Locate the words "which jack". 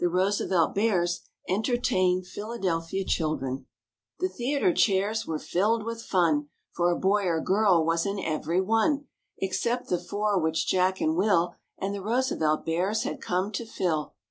10.39-11.01